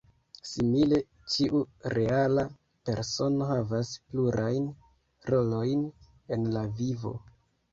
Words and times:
Simile, 0.51 0.97
ĉiu 1.33 1.59
reala 1.93 2.45
persono 2.91 3.51
havas 3.51 3.93
plurajn 4.15 4.67
rolojn 5.33 5.85
en 6.39 6.49
la 6.57 6.65
vivo. 6.83 7.15